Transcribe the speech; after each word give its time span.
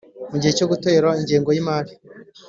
Mu 0.31 0.37
gihe 0.41 0.53
cyo 0.57 0.65
gutora 0.71 1.09
ingengo 1.19 1.49
y 1.51 1.59
imari 1.61 1.91